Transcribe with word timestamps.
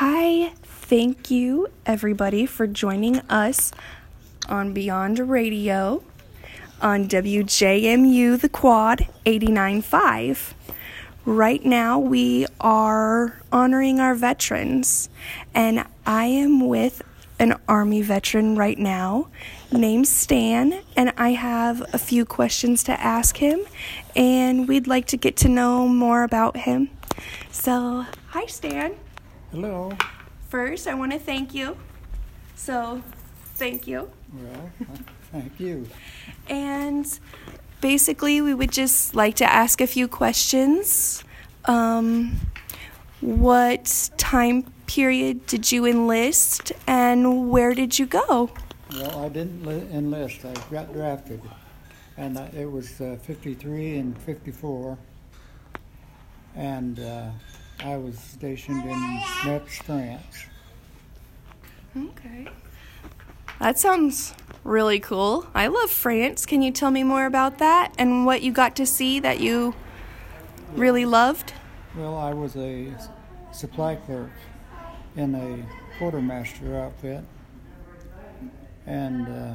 Hi, 0.00 0.52
thank 0.62 1.30
you 1.30 1.68
everybody 1.86 2.44
for 2.44 2.66
joining 2.66 3.20
us 3.30 3.72
on 4.46 4.74
Beyond 4.74 5.18
Radio 5.18 6.04
on 6.82 7.08
WJMU 7.08 8.38
The 8.38 8.50
Quad 8.50 9.08
89.5. 9.24 10.52
Right 11.24 11.64
now, 11.64 11.98
we 11.98 12.44
are 12.60 13.40
honoring 13.50 13.98
our 13.98 14.14
veterans, 14.14 15.08
and 15.54 15.86
I 16.04 16.26
am 16.26 16.66
with 16.66 17.00
an 17.38 17.58
Army 17.66 18.02
veteran 18.02 18.54
right 18.54 18.78
now 18.78 19.28
named 19.72 20.08
Stan, 20.08 20.82
and 20.94 21.14
I 21.16 21.30
have 21.30 21.80
a 21.94 21.98
few 21.98 22.26
questions 22.26 22.82
to 22.82 23.00
ask 23.00 23.38
him, 23.38 23.60
and 24.14 24.68
we'd 24.68 24.86
like 24.86 25.06
to 25.06 25.16
get 25.16 25.38
to 25.38 25.48
know 25.48 25.88
more 25.88 26.22
about 26.22 26.58
him. 26.58 26.90
So, 27.50 28.04
hi, 28.28 28.44
Stan. 28.44 28.96
Hello. 29.56 29.90
First, 30.50 30.86
I 30.86 30.92
want 30.92 31.12
to 31.12 31.18
thank 31.18 31.54
you. 31.54 31.78
So, 32.56 33.02
thank 33.54 33.86
you. 33.86 34.10
Well, 34.34 34.70
thank 35.32 35.58
you. 35.58 35.88
And 36.46 37.06
basically, 37.80 38.42
we 38.42 38.52
would 38.52 38.70
just 38.70 39.14
like 39.14 39.34
to 39.36 39.50
ask 39.50 39.80
a 39.80 39.86
few 39.86 40.08
questions. 40.08 41.24
Um, 41.64 42.36
what 43.22 44.10
time 44.18 44.64
period 44.86 45.46
did 45.46 45.72
you 45.72 45.86
enlist 45.86 46.72
and 46.86 47.48
where 47.48 47.72
did 47.72 47.98
you 47.98 48.04
go? 48.04 48.50
Well, 48.92 49.24
I 49.24 49.30
didn't 49.30 49.64
li- 49.64 49.88
enlist. 49.90 50.44
I 50.44 50.52
got 50.70 50.92
drafted, 50.92 51.40
and 52.18 52.36
it 52.54 52.70
was 52.70 53.00
uh, 53.00 53.16
53 53.22 53.96
and 53.96 54.18
54, 54.18 54.98
and 56.54 57.00
uh, 57.00 57.30
I 57.80 57.96
was 57.96 58.18
stationed 58.18 58.84
in 58.84 59.22
Metz, 59.44 59.78
France. 59.78 60.46
Okay. 61.96 62.48
That 63.60 63.78
sounds 63.78 64.34
really 64.64 65.00
cool. 65.00 65.46
I 65.54 65.68
love 65.68 65.90
France. 65.90 66.46
Can 66.46 66.62
you 66.62 66.70
tell 66.70 66.90
me 66.90 67.02
more 67.02 67.26
about 67.26 67.58
that 67.58 67.94
and 67.98 68.26
what 68.26 68.42
you 68.42 68.52
got 68.52 68.76
to 68.76 68.86
see 68.86 69.20
that 69.20 69.40
you 69.40 69.74
really 70.74 71.04
loved? 71.04 71.52
Well, 71.96 72.16
I 72.16 72.34
was 72.34 72.56
a 72.56 72.92
supply 73.52 73.96
clerk 73.96 74.30
in 75.16 75.34
a 75.34 75.98
quartermaster 75.98 76.76
outfit, 76.78 77.24
and 78.84 79.26
uh, 79.26 79.54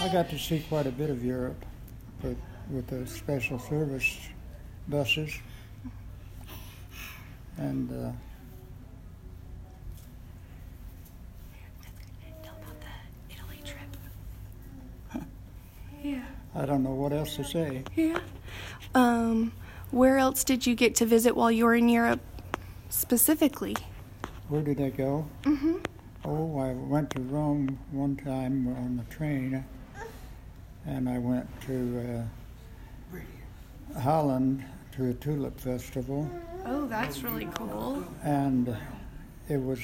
I 0.00 0.08
got 0.12 0.28
to 0.30 0.38
see 0.38 0.64
quite 0.68 0.86
a 0.86 0.90
bit 0.90 1.10
of 1.10 1.24
Europe 1.24 1.64
with, 2.22 2.38
with 2.70 2.88
the 2.88 3.06
special 3.06 3.58
service 3.60 4.18
buses. 4.88 5.32
And 7.62 7.90
uh, 7.92 8.10
Tell 12.42 12.54
about 12.56 12.80
the 12.80 13.32
Italy 13.32 13.60
trip. 13.64 15.24
Yeah. 16.02 16.24
I 16.56 16.66
don't 16.66 16.82
know 16.82 16.90
what 16.90 17.12
else 17.12 17.36
to 17.36 17.44
say. 17.44 17.84
Yeah. 17.94 18.18
Um, 18.96 19.52
where 19.92 20.18
else 20.18 20.42
did 20.42 20.66
you 20.66 20.74
get 20.74 20.96
to 20.96 21.06
visit 21.06 21.36
while 21.36 21.52
you 21.52 21.64
were 21.64 21.76
in 21.76 21.88
Europe 21.88 22.20
specifically? 22.88 23.76
Where 24.48 24.62
did 24.62 24.80
I 24.80 24.90
go? 24.90 25.24
Mm-hmm. 25.44 25.76
Oh, 26.24 26.58
I 26.58 26.72
went 26.72 27.10
to 27.10 27.20
Rome 27.20 27.78
one 27.92 28.16
time 28.16 28.66
on 28.76 28.96
the 28.96 29.04
train, 29.14 29.64
and 30.84 31.08
I 31.08 31.18
went 31.18 31.48
to 31.62 32.26
uh, 33.94 34.00
Holland 34.00 34.64
to 34.92 35.08
a 35.10 35.14
tulip 35.14 35.58
festival, 35.58 36.30
Oh, 36.66 36.86
that's 36.86 37.22
really 37.22 37.48
cool. 37.54 38.04
and 38.22 38.76
it 39.48 39.56
was 39.60 39.80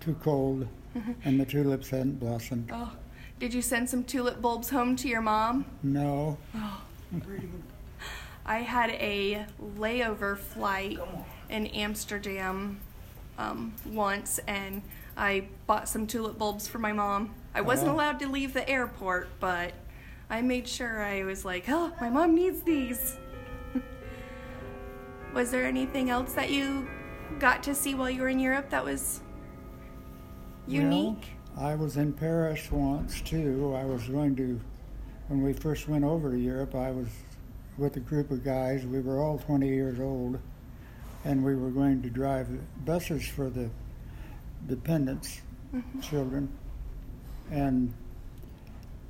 too 0.00 0.14
cold, 0.22 0.66
and 1.24 1.40
the 1.40 1.44
tulips 1.44 1.90
hadn't 1.90 2.20
blossomed. 2.20 2.70
Oh, 2.72 2.92
did 3.40 3.52
you 3.54 3.62
send 3.62 3.88
some 3.88 4.04
tulip 4.04 4.40
bulbs 4.40 4.70
home 4.70 4.94
to 4.96 5.08
your 5.08 5.20
mom? 5.22 5.64
No, 5.82 6.38
Oh. 6.54 6.82
I 8.46 8.58
had 8.58 8.90
a 8.90 9.46
layover 9.78 10.36
flight 10.36 10.98
in 11.48 11.66
Amsterdam 11.68 12.78
um, 13.38 13.72
once, 13.86 14.38
and 14.46 14.82
I 15.16 15.46
bought 15.66 15.88
some 15.88 16.06
tulip 16.06 16.36
bulbs 16.38 16.68
for 16.68 16.78
my 16.78 16.92
mom. 16.92 17.34
I 17.54 17.62
wasn't 17.62 17.90
Oh. 17.90 17.94
allowed 17.94 18.18
to 18.20 18.28
leave 18.28 18.52
the 18.52 18.68
airport, 18.68 19.28
but 19.40 19.72
I 20.28 20.42
made 20.42 20.68
sure 20.68 21.02
I 21.02 21.24
was 21.24 21.44
like, 21.44 21.64
oh, 21.68 21.92
my 22.00 22.10
mom 22.10 22.34
needs 22.34 22.62
these. 22.62 23.16
Was 25.34 25.50
there 25.50 25.64
anything 25.64 26.10
else 26.10 26.32
that 26.34 26.50
you 26.50 26.88
got 27.40 27.62
to 27.64 27.74
see 27.74 27.94
while 27.94 28.08
you 28.08 28.22
were 28.22 28.28
in 28.28 28.38
Europe 28.38 28.70
that 28.70 28.84
was 28.84 29.20
unique? 30.66 31.26
Well, 31.56 31.66
I 31.66 31.74
was 31.74 31.96
in 31.96 32.12
Paris 32.12 32.70
once 32.70 33.20
too. 33.20 33.74
I 33.76 33.84
was 33.84 34.06
going 34.06 34.36
to, 34.36 34.60
when 35.28 35.42
we 35.42 35.52
first 35.52 35.88
went 35.88 36.04
over 36.04 36.30
to 36.30 36.38
Europe, 36.38 36.74
I 36.74 36.92
was 36.92 37.08
with 37.76 37.96
a 37.96 38.00
group 38.00 38.30
of 38.30 38.44
guys. 38.44 38.86
We 38.86 39.00
were 39.00 39.20
all 39.20 39.38
20 39.38 39.68
years 39.68 39.98
old, 39.98 40.38
and 41.24 41.44
we 41.44 41.56
were 41.56 41.70
going 41.70 42.02
to 42.02 42.10
drive 42.10 42.48
buses 42.84 43.26
for 43.26 43.50
the 43.50 43.68
dependents, 44.68 45.40
mm-hmm. 45.74 46.00
children. 46.00 46.48
And 47.50 47.92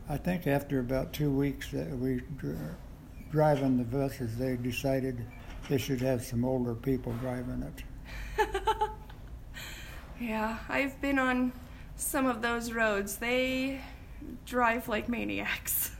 I 0.08 0.16
think 0.16 0.46
after 0.46 0.80
about 0.80 1.12
two 1.12 1.30
weeks 1.30 1.70
that 1.72 1.90
we 1.90 2.22
dr- 2.38 2.76
driving 3.30 3.76
the 3.76 3.84
buses, 3.84 4.38
they 4.38 4.56
decided 4.56 5.24
they 5.68 5.78
should 5.78 6.00
have 6.00 6.22
some 6.22 6.44
older 6.44 6.74
people 6.74 7.12
driving 7.20 7.62
it. 7.62 8.48
Yeah, 10.20 10.58
I've 10.68 11.00
been 11.00 11.18
on 11.18 11.52
some 11.96 12.26
of 12.26 12.40
those 12.40 12.72
roads. 12.72 13.16
They 13.16 13.80
drive 14.46 14.88
like 14.88 15.08
maniacs. 15.08 15.90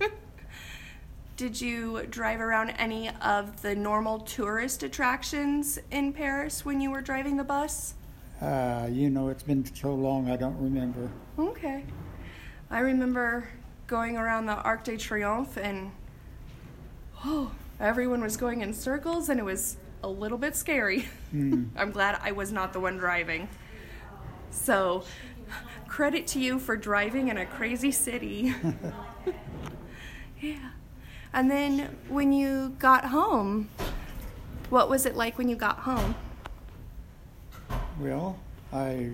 Did 1.36 1.60
you 1.60 2.04
drive 2.10 2.40
around 2.40 2.70
any 2.70 3.10
of 3.22 3.62
the 3.62 3.74
normal 3.76 4.18
tourist 4.20 4.82
attractions 4.82 5.78
in 5.90 6.12
Paris 6.12 6.64
when 6.64 6.80
you 6.80 6.90
were 6.90 7.00
driving 7.00 7.36
the 7.36 7.44
bus? 7.44 7.94
Uh, 8.42 8.88
you 8.90 9.08
know, 9.08 9.28
it's 9.28 9.42
been 9.42 9.64
so 9.74 9.94
long 9.94 10.30
I 10.30 10.36
don't 10.36 10.58
remember. 10.60 11.10
Okay. 11.38 11.84
I 12.70 12.80
remember 12.80 13.48
going 13.86 14.16
around 14.16 14.46
the 14.46 14.56
Arc 14.56 14.84
de 14.84 14.96
Triomphe 14.96 15.56
and 15.56 15.92
oh, 17.24 17.52
everyone 17.80 18.20
was 18.20 18.36
going 18.36 18.60
in 18.60 18.72
circles 18.74 19.28
and 19.28 19.40
it 19.40 19.44
was 19.44 19.76
a 20.02 20.08
little 20.08 20.38
bit 20.38 20.54
scary. 20.54 21.08
Hmm. 21.30 21.64
I'm 21.76 21.90
glad 21.90 22.18
I 22.22 22.32
was 22.32 22.52
not 22.52 22.72
the 22.72 22.80
one 22.80 22.96
driving. 22.98 23.48
So, 24.50 25.04
credit 25.88 26.26
to 26.28 26.40
you 26.40 26.58
for 26.58 26.76
driving 26.76 27.28
in 27.28 27.38
a 27.38 27.46
crazy 27.46 27.90
city. 27.90 28.54
yeah. 30.40 30.70
And 31.32 31.50
then 31.50 31.96
when 32.08 32.32
you 32.32 32.74
got 32.78 33.06
home, 33.06 33.70
what 34.68 34.90
was 34.90 35.06
it 35.06 35.16
like 35.16 35.38
when 35.38 35.48
you 35.48 35.56
got 35.56 35.78
home? 35.80 36.14
Well, 37.98 38.38
I 38.72 39.10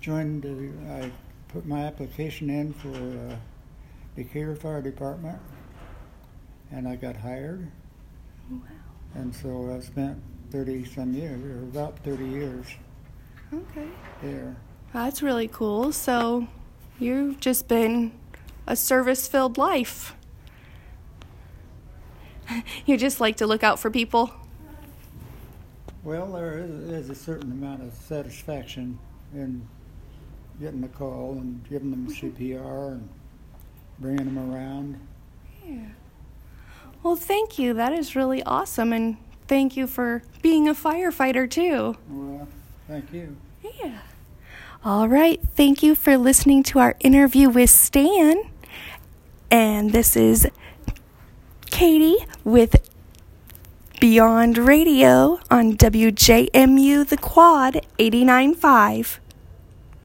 joined, 0.00 0.44
uh, 0.46 0.92
I 0.92 1.10
put 1.48 1.66
my 1.66 1.84
application 1.84 2.50
in 2.50 2.72
for 2.74 2.88
uh, 2.88 3.36
Decatur 4.16 4.54
Fire 4.54 4.82
Department, 4.82 5.38
and 6.74 6.88
I 6.88 6.96
got 6.96 7.16
hired. 7.16 7.70
Oh, 8.50 8.56
wow. 8.56 8.62
And 9.14 9.34
so 9.34 9.72
I 9.74 9.80
spent 9.80 10.20
30 10.50 10.84
some 10.86 11.14
years, 11.14 11.42
or 11.44 11.62
about 11.62 11.98
30 12.00 12.26
years 12.26 12.66
Okay. 13.52 13.88
there. 14.20 14.56
That's 14.92 15.22
really 15.22 15.48
cool. 15.48 15.92
So, 15.92 16.48
you've 16.98 17.38
just 17.40 17.68
been 17.68 18.12
a 18.66 18.74
service 18.74 19.28
filled 19.28 19.56
life. 19.56 20.16
you 22.86 22.96
just 22.96 23.20
like 23.20 23.36
to 23.36 23.46
look 23.46 23.62
out 23.62 23.78
for 23.78 23.90
people. 23.90 24.32
Well, 26.02 26.32
there 26.32 26.58
is, 26.58 26.70
is 26.70 27.10
a 27.10 27.14
certain 27.14 27.52
amount 27.52 27.82
of 27.82 27.94
satisfaction 27.94 28.98
in 29.32 29.66
getting 30.60 30.82
a 30.84 30.88
call 30.88 31.32
and 31.32 31.62
giving 31.68 31.90
them 31.90 32.08
CPR 32.08 32.92
and 32.92 33.08
bringing 34.00 34.26
them 34.34 34.52
around. 34.52 35.00
Well, 37.04 37.16
thank 37.16 37.58
you. 37.58 37.74
That 37.74 37.92
is 37.92 38.16
really 38.16 38.42
awesome. 38.44 38.90
And 38.90 39.18
thank 39.46 39.76
you 39.76 39.86
for 39.86 40.22
being 40.40 40.66
a 40.66 40.74
firefighter, 40.74 41.48
too. 41.48 41.98
Well, 42.08 42.48
thank 42.88 43.12
you. 43.12 43.36
Yeah. 43.78 43.98
All 44.82 45.06
right. 45.06 45.38
Thank 45.54 45.82
you 45.82 45.94
for 45.94 46.16
listening 46.16 46.62
to 46.64 46.78
our 46.78 46.96
interview 47.00 47.50
with 47.50 47.68
Stan. 47.68 48.50
And 49.50 49.92
this 49.92 50.16
is 50.16 50.48
Katie 51.70 52.16
with 52.42 52.90
Beyond 54.00 54.56
Radio 54.56 55.40
on 55.50 55.76
WJMU 55.76 57.06
The 57.06 57.16
Quad 57.18 57.86
89.5. 57.98 59.18